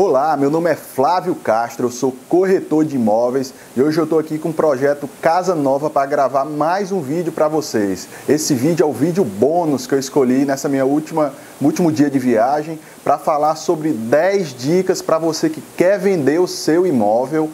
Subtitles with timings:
[0.00, 4.20] Olá, meu nome é Flávio Castro, eu sou corretor de imóveis e hoje eu estou
[4.20, 8.06] aqui com o projeto Casa Nova para gravar mais um vídeo para vocês.
[8.28, 12.16] Esse vídeo é o vídeo bônus que eu escolhi nessa minha última último dia de
[12.16, 17.50] viagem para falar sobre 10 dicas para você que quer vender o seu imóvel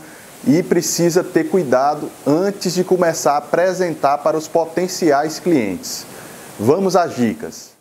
[0.47, 6.05] e precisa ter cuidado antes de começar a apresentar para os potenciais clientes.
[6.61, 7.74] Vamos às dicas.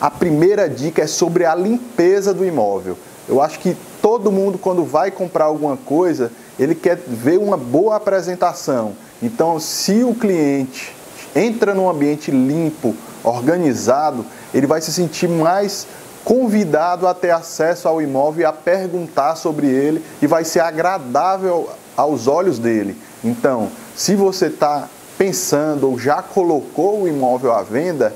[0.00, 2.96] A primeira dica é sobre a limpeza do imóvel.
[3.28, 7.96] Eu acho que todo mundo, quando vai comprar alguma coisa, ele quer ver uma boa
[7.96, 8.92] apresentação.
[9.22, 10.94] Então, se o cliente
[11.34, 15.86] entra num ambiente limpo, organizado, ele vai se sentir mais
[16.24, 21.68] convidado a ter acesso ao imóvel e a perguntar sobre ele e vai ser agradável
[21.96, 22.96] aos olhos dele.
[23.22, 28.14] Então, se você está pensando ou já colocou o imóvel à venda,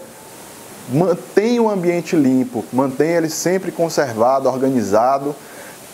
[0.88, 5.34] mantenha o ambiente limpo, mantenha ele sempre conservado, organizado,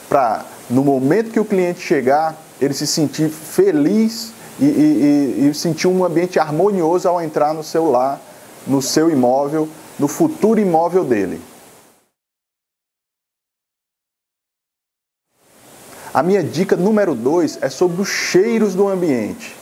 [0.08, 5.88] para no momento que o cliente chegar, ele se sentir feliz e, e, e, sentir
[5.88, 8.20] um ambiente harmonioso ao entrar no seu lar,
[8.66, 11.40] no seu imóvel, no futuro imóvel dele.
[16.12, 19.56] A minha dica número dois é sobre os cheiros do ambiente.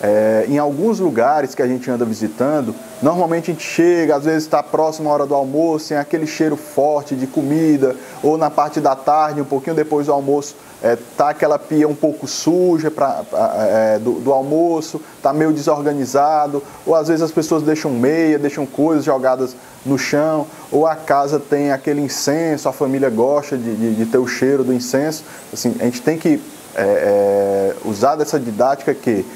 [0.00, 4.44] É, em alguns lugares que a gente anda visitando, normalmente a gente chega, às vezes
[4.44, 8.80] está próximo à hora do almoço, tem aquele cheiro forte de comida, ou na parte
[8.80, 13.22] da tarde, um pouquinho depois do almoço, é, tá aquela pia um pouco suja pra,
[13.32, 18.64] é, do, do, almoço, tá meio desorganizado, ou às vezes as pessoas deixam meia, deixam
[18.64, 23.94] coisas jogadas no chão, ou a casa tem aquele incenso, a família gosta de, de,
[23.96, 25.24] de ter o cheiro do incenso.
[25.52, 26.40] Assim, a gente tem que
[26.76, 29.26] é, é, usar dessa didática que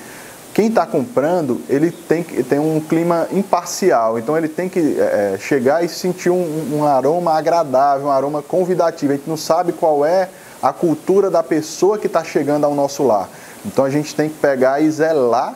[0.55, 5.83] quem está comprando, ele tem, tem um clima imparcial, então ele tem que é, chegar
[5.83, 9.13] e sentir um, um, aroma agradável, um aroma convidativo.
[9.13, 10.29] A gente não sabe qual é
[10.63, 13.31] a cultura da pessoa que está chegando ao nosso lar.
[13.65, 15.55] Então a gente tem que pegar e zelar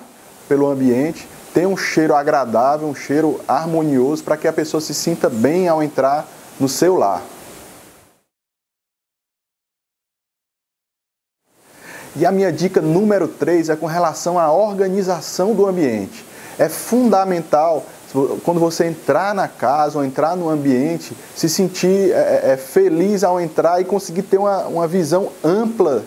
[0.49, 5.29] pelo ambiente, ter um cheiro agradável, um cheiro harmonioso, para que a pessoa se sinta
[5.29, 6.27] bem ao entrar
[6.59, 7.23] no seu lar.
[12.19, 16.25] E a minha dica número 3 é com relação à organização do ambiente.
[16.59, 17.85] É fundamental,
[18.43, 23.23] quando você entrar na casa ou entrar no ambiente, se sentir é, é, é, feliz
[23.23, 26.03] ao entrar e conseguir ter uma, uma visão ampla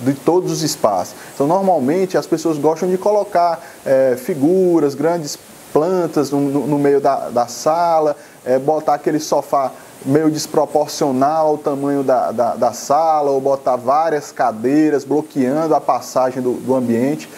[0.00, 1.14] de todos os espaços.
[1.34, 5.38] Então, normalmente, as pessoas gostam de colocar é, figuras, grandes
[5.74, 8.16] plantas no, no, meio da, da sala,
[8.46, 9.70] é, botar aquele sofá
[10.04, 16.42] meio desproporcional ao tamanho da, da, da, sala, ou botar várias cadeiras bloqueando a passagem
[16.42, 17.28] do, do ambiente.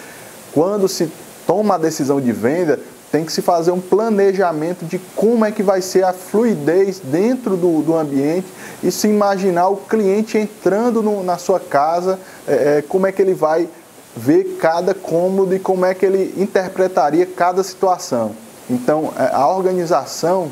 [0.53, 1.11] Quando se
[1.47, 2.78] toma a decisão de venda,
[3.11, 7.56] tem que se fazer um planejamento de como é que vai ser a fluidez dentro
[7.56, 8.47] do, do ambiente
[8.83, 12.19] e se imaginar o cliente entrando no, na sua casa,
[12.49, 13.69] é, é como é que ele vai
[14.17, 18.33] ver cada cômodo e como é que ele interpretaria cada situação.
[18.69, 20.50] Então, é, a organização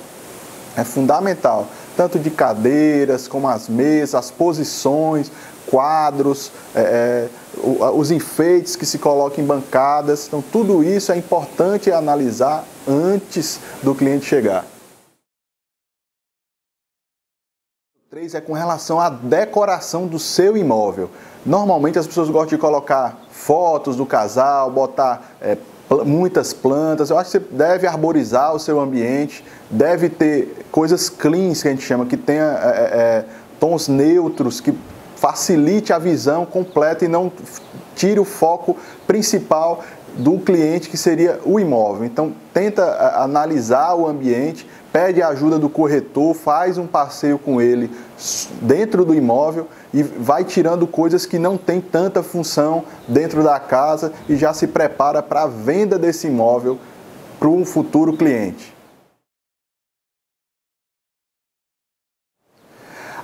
[0.77, 1.67] é fundamental
[2.01, 5.31] tanto de cadeiras como as mesas, as posições,
[5.67, 7.29] quadros, é, é
[7.95, 10.27] os enfeites que se colocam em bancadas.
[10.27, 14.65] Então, tudo isso é importante analisar antes do cliente chegar.
[17.95, 21.11] O 3 é com relação à decoração do seu imóvel.
[21.45, 25.59] Normalmente as pessoas gostam de colocar fotos do casal, botar é,
[26.05, 27.11] muitas plantas.
[27.11, 31.71] Eu acho que você deve arborizar o seu ambiente, deve ter coisas cleans que a
[31.71, 33.25] gente chama, que tenha é, é, é,
[33.59, 34.73] tons neutros, que
[35.17, 37.31] facilite a visão completa e não
[37.95, 39.85] tire o foco principal
[40.17, 42.05] do cliente, que seria o imóvel.
[42.05, 47.91] Então, tenta analisar o ambiente, pede a ajuda do corretor, faz um passeio com ele
[48.61, 54.13] dentro do imóvel e vai tirando coisas que não tem tanta função dentro da casa
[54.29, 56.79] e já se prepara para a venda desse imóvel
[57.39, 58.80] para um futuro cliente.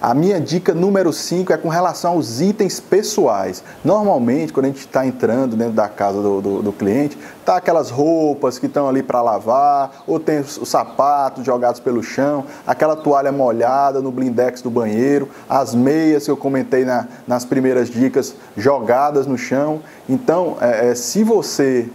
[0.01, 3.63] A minha dica número 5 é com relação aos itens pessoais.
[3.85, 7.91] Normalmente, quando a gente está entrando dentro da casa do, do, do cliente, tá aquelas
[7.91, 12.95] roupas que estão ali para lavar, ou tem os, os, sapatos jogados pelo chão, aquela
[12.95, 18.35] toalha molhada no blindex do banheiro, as meias que eu comentei na, nas primeiras dicas
[18.57, 19.81] jogadas no chão.
[20.09, 21.89] Então, é, é, se você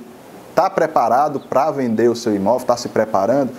[0.49, 3.51] está preparado para vender o seu imóvel, está se preparando,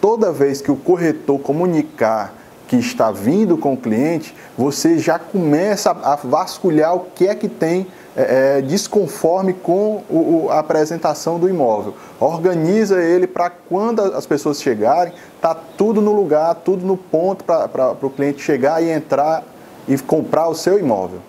[0.00, 2.41] toda vez que o corretor comunicar
[2.72, 7.46] que está vindo com o cliente, você já começa a vasculhar o que é que
[7.46, 7.86] tem
[8.16, 11.94] é, é desconforme com o, a apresentação do imóvel.
[12.18, 17.94] Organiza ele para quando as pessoas chegarem, tá tudo no lugar, tudo no ponto para
[18.00, 19.44] o cliente chegar e entrar
[19.86, 21.20] e comprar o seu imóvel.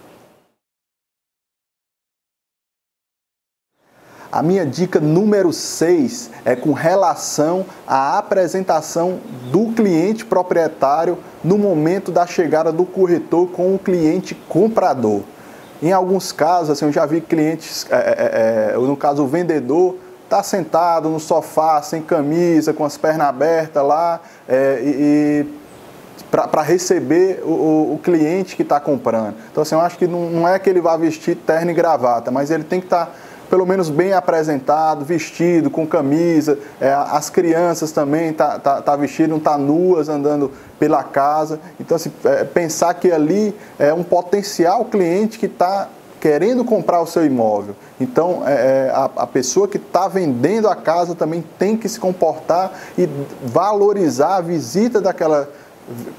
[4.33, 9.19] A minha dica número 6 é com relação à apresentação
[9.51, 15.21] do cliente proprietário no momento da chegada do corretor com o cliente comprador.
[15.83, 19.97] Em alguns casos, assim, eu já vi clientes, é, é, é, no caso o vendedor,
[20.23, 24.19] está sentado no sofá, sem camisa, com as pernas abertas lá,
[24.49, 25.45] é, e, e
[26.31, 29.35] para receber o, o, cliente que está comprando.
[29.51, 32.31] Então, assim, eu acho que não, não, é que ele vá vestir terno e gravata,
[32.31, 33.05] mas ele tem que estar.
[33.05, 33.11] Tá
[33.49, 36.57] pelo menos bem apresentado, vestido, com camisa.
[36.79, 41.59] É, as crianças também tá, tá, tá vestido, não tá nuas andando pela casa.
[41.79, 45.87] Então, assim, é, pensar que ali é um potencial cliente que está
[46.19, 47.75] querendo comprar o seu imóvel.
[47.99, 51.99] Então, é, é a, a, pessoa que está vendendo a casa também tem que se
[51.99, 53.09] comportar e
[53.43, 55.49] valorizar a visita daquela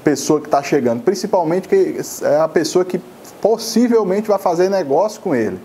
[0.03, 3.01] pessoa que está chegando, principalmente que é a pessoa que
[3.41, 5.59] possivelmente vai fazer negócio com ele.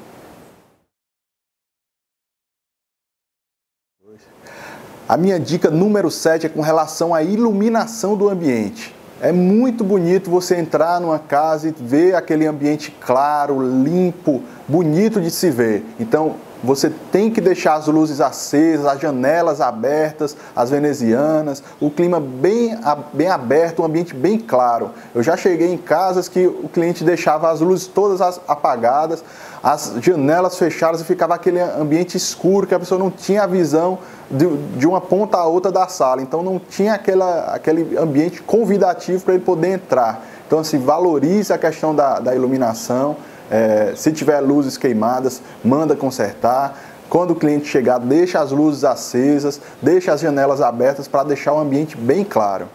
[5.11, 8.95] A minha dica número 7 é com relação à iluminação do ambiente.
[9.21, 15.29] É muito bonito você entrar numa casa e ver aquele ambiente claro, limpo, bonito de
[15.29, 15.85] se ver.
[15.99, 22.21] Então, você tem que deixar as luzes acesas, as janelas abertas, as venezianas, o clima
[22.21, 22.79] bem,
[23.13, 24.91] bem aberto, um ambiente bem claro.
[25.13, 29.25] Eu já cheguei em casas que o cliente deixava as luzes todas apagadas,
[29.63, 33.99] as janelas fechadas e ficava aquele ambiente escuro que a pessoa não tinha a visão
[34.31, 34.47] de,
[34.77, 36.23] de uma ponta a outra da sala.
[36.23, 40.25] Então não tinha aquela, aquele ambiente convidativo para ele poder entrar.
[40.47, 43.17] Então, assim, valorize a questão da, da iluminação
[43.51, 46.79] é, se tiver luzes queimadas, manda consertar.
[47.09, 51.59] Quando o cliente chegar, deixa as luzes acesas, deixa as janelas abertas para deixar o
[51.59, 52.69] ambiente bem claro.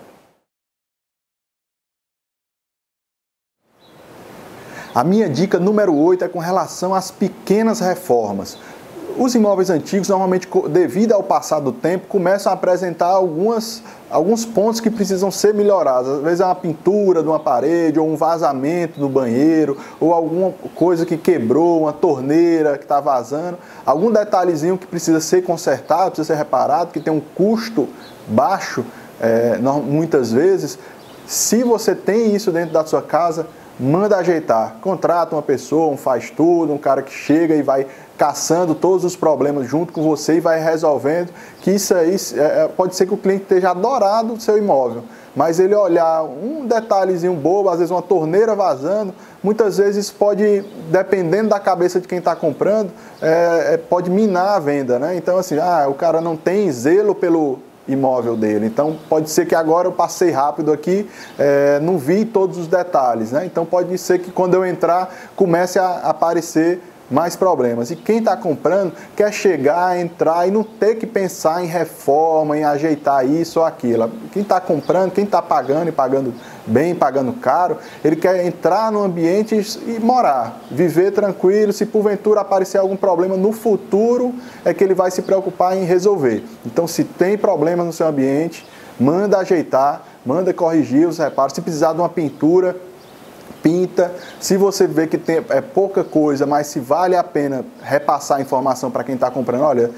[4.95, 8.57] A minha dica número 8 é com relação às pequenas reformas.
[9.17, 14.79] Os imóveis antigos, normalmente, devido ao passar do tempo, começam a apresentar algumas, alguns pontos
[14.79, 16.09] que precisam ser melhorados.
[16.09, 20.53] Às vezes é uma pintura de uma parede, ou um vazamento do banheiro, ou alguma
[20.73, 23.57] coisa que quebrou, uma torneira que está vazando.
[23.85, 27.89] Algum detalhezinho que precisa ser consertado, precisa ser reparado, que tem um custo
[28.29, 28.85] baixo,
[29.19, 30.79] é, muitas vezes.
[31.27, 33.45] Se você tem isso dentro da sua casa,
[33.79, 34.77] manda ajeitar.
[34.81, 37.87] Contrata uma pessoa, um faz tudo, um cara que chega e vai
[38.17, 41.29] caçando todos os problemas junto com você e vai resolvendo,
[41.61, 45.03] que isso aí é, é, pode ser que o cliente esteja adorado o seu imóvel,
[45.35, 49.13] mas ele olhar um detalhezinho bobo, às vezes uma torneira vazando,
[49.43, 52.89] muitas vezes pode, dependendo da cabeça de quem está comprando,
[53.21, 55.17] é, é, pode minar a venda, né?
[55.17, 58.65] Então assim, ah, o cara não tem zelo pelo imóvel dele.
[58.65, 63.31] Então pode ser que agora eu passei rápido aqui, é, não vi todos os detalhes,
[63.31, 63.45] né?
[63.45, 67.91] Então pode ser que quando eu entrar comece a aparecer mais problemas.
[67.91, 72.63] E quem está comprando quer chegar, entrar e não ter que pensar em reforma, em
[72.63, 74.09] ajeitar isso ou aquilo.
[74.31, 76.33] Quem está comprando, quem está pagando e pagando
[76.65, 79.55] bem, pagando caro, ele quer entrar no ambiente
[79.87, 81.71] e morar, viver tranquilo.
[81.71, 86.43] Se porventura aparecer algum problema no futuro, é que ele vai se preocupar em resolver.
[86.65, 88.65] Então, se tem problemas no seu ambiente,
[88.99, 91.53] manda ajeitar, manda corrigir os reparos.
[91.53, 92.75] Se precisar de uma pintura,
[93.61, 94.11] pinta.
[94.39, 98.41] Se você vê que tem, é pouca coisa, mas se vale a pena repassar a
[98.41, 99.91] informação para quem está comprando, olha,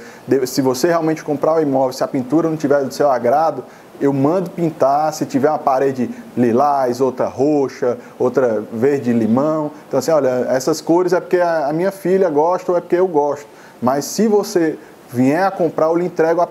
[0.45, 3.63] se você realmente comprar o imóvel, se a pintura não tiver do seu agrado,
[3.99, 9.71] eu mando pintar, se tiver uma parede lilás, outra roxa, outra verde limão.
[9.87, 13.07] Então assim, olha, essas cores é porque a minha filha gosta ou é porque eu
[13.07, 13.47] gosto.
[13.81, 14.77] Mas se você
[15.11, 16.41] vier a comprar, eu lhe entrego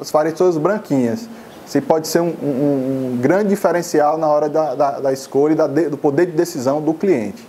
[0.00, 1.28] as paredes todas branquinhas.
[1.66, 5.56] Isso pode ser um, um, um, grande diferencial na hora da, da, da escolha e
[5.56, 7.46] da, do poder de decisão do cliente.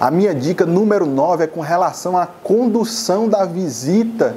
[0.00, 4.34] A minha dica número 9 é com relação à condução da visita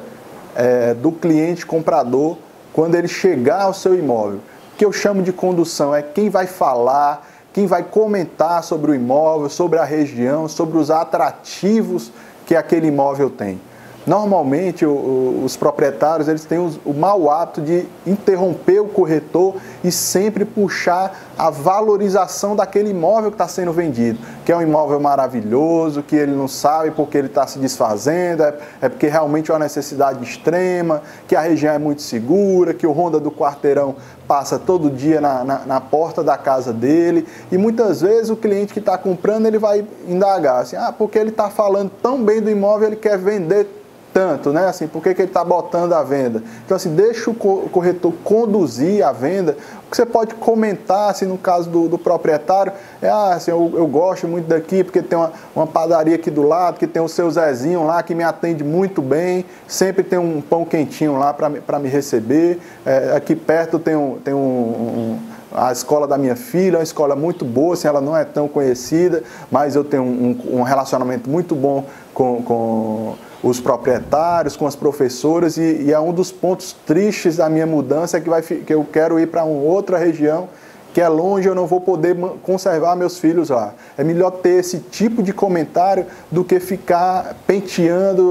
[0.56, 2.38] é, do cliente comprador
[2.74, 4.40] quando ele chegar ao seu imóvel.
[4.74, 8.96] O que eu chamo de condução é quem vai falar, quem vai comentar sobre o
[8.96, 12.12] imóvel, sobre a região, sobre os atrativos
[12.46, 13.62] que aquele imóvel tem.
[14.06, 19.56] Normalmente, o, o, os proprietários eles têm os, o mau hábito de interromper o corretor
[19.84, 25.00] e sempre puxar a valorização daquele imóvel que está sendo vendido, que é um imóvel
[25.00, 29.54] maravilhoso, que ele não sabe porque ele está se desfazendo, é, é, porque realmente é
[29.54, 33.96] uma necessidade extrema, que a região é muito segura, que o Honda do Quarteirão
[34.28, 37.26] passa todo dia na, na, na porta da casa dele.
[37.52, 41.30] E muitas vezes o cliente que está comprando ele vai indagar assim, ah, porque ele
[41.30, 43.83] está falando tão bem do imóvel, ele quer vender
[44.14, 44.68] tanto, né?
[44.68, 46.44] Assim, por que, que ele está botando a venda?
[46.66, 49.58] Então, assim, deixa o corretor conduzir a venda.
[49.88, 53.72] O que você pode comentar, assim, no caso do, do proprietário, é, ah, assim, eu,
[53.76, 57.08] eu, gosto muito daqui porque tem uma, uma, padaria aqui do lado, que tem o
[57.08, 61.80] seu Zezinho lá, que me atende muito bem, sempre tem um pão quentinho lá para
[61.80, 62.60] me receber.
[62.86, 65.20] É, aqui perto tem um, tem um, um
[65.54, 68.48] a escola da minha filha é uma escola muito boa, assim, ela não é tão
[68.48, 74.76] conhecida, mas eu tenho um, um relacionamento muito bom com, com os proprietários, com as
[74.76, 78.74] professoras, e, e, é um dos pontos tristes da minha mudança é que, vai, que
[78.74, 80.48] eu quero ir para uma outra região
[80.94, 83.74] que é longe, eu não vou poder conservar meus filhos lá.
[83.98, 88.24] É melhor ter esse tipo de comentário do que ficar penteando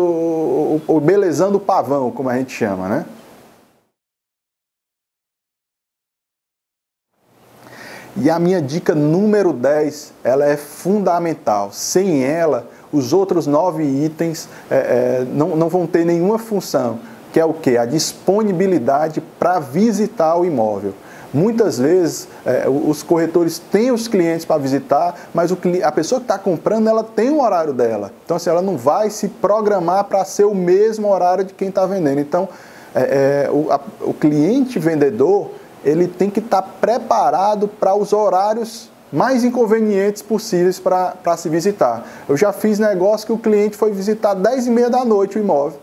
[0.86, 3.04] ou belezando o pavão, como a gente chama, né?
[8.16, 11.70] E a minha dica número 10, ela é fundamental.
[11.72, 16.98] Sem ela, os outros nove itens é, é, não, não vão ter nenhuma função,
[17.32, 17.78] que é o que?
[17.78, 20.92] A disponibilidade para visitar o imóvel.
[21.32, 26.26] Muitas vezes é, os corretores têm os clientes para visitar, mas o, a pessoa que
[26.26, 28.12] está comprando ela tem o horário dela.
[28.22, 31.86] Então assim, ela não vai se programar para ser o mesmo horário de quem está
[31.86, 32.20] vendendo.
[32.20, 32.46] Então
[32.94, 35.50] é, é, o, a, o cliente vendedor
[35.84, 42.06] ele tem que estar tá preparado para os horários mais inconvenientes possíveis para se visitar.
[42.28, 45.40] Eu já fiz negócio que o cliente foi visitar 10 e meia da noite o
[45.40, 45.78] imóvel,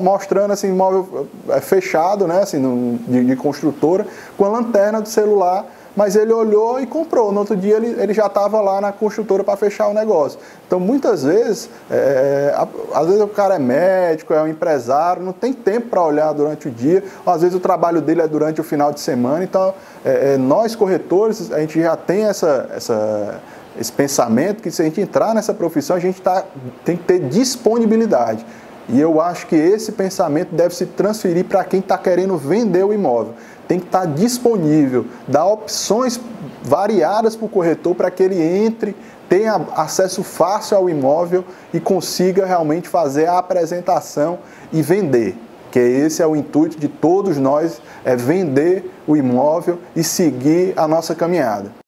[0.00, 5.64] mostrando assim, imóvel é, fechado, né, assim, de, de construtora, com a lanterna do celular
[5.96, 7.32] mas ele olhou e comprou.
[7.32, 10.38] No outro dia ele, ele já estava lá na construtora para fechar o negócio.
[10.66, 12.54] Então muitas vezes, é,
[12.94, 16.68] às vezes o cara é médico, é um empresário, não tem tempo para olhar durante
[16.68, 19.44] o dia, ou às vezes o trabalho dele é durante o final de semana.
[19.44, 23.40] Então é, é, nós corretores, a gente já tem essa, essa,
[23.78, 26.44] esse pensamento que se a gente entrar nessa profissão, a gente tá,
[26.84, 28.44] tem que ter disponibilidade.
[28.88, 32.92] E eu acho que esse pensamento deve se transferir para quem está querendo vender o
[32.92, 33.34] imóvel
[33.72, 36.20] tem que estar disponível, dar opções
[36.62, 38.94] variadas para o corretor para que ele entre,
[39.30, 45.38] tenha acesso fácil ao imóvel e consiga realmente fazer a apresentação e vender.
[45.70, 50.86] Que esse é o intuito de todos nós, é vender o imóvel e seguir a
[50.86, 51.81] nossa caminhada.